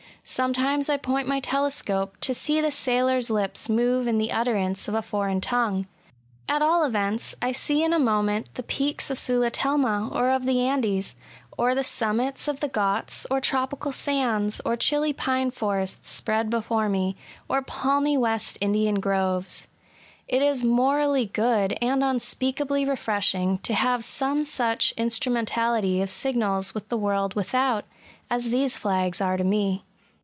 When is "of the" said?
10.29-10.61, 12.47-12.69